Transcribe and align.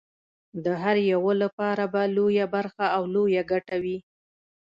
د 0.63 0.65
هر 0.83 0.97
یوه 1.11 1.33
لپاره 1.43 1.83
به 1.93 2.01
لویه 2.15 2.45
برخه 2.55 2.85
او 2.97 3.03
لویه 3.13 3.43
ګټه 3.51 3.75
وي. 3.83 3.97